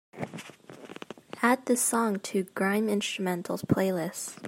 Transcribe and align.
add 1.43 1.63
this 1.67 1.79
song 1.79 2.19
to 2.19 2.41
grime 2.55 2.87
instrumentals 2.87 3.63
playlist 3.63 4.39